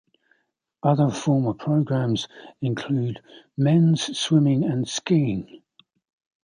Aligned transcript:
Other 0.81 1.11
former 1.11 1.53
programs 1.53 2.27
include 2.59 3.21
men's 3.55 4.17
swimming 4.19 4.63
and 4.63 4.87
skiing. 4.89 5.61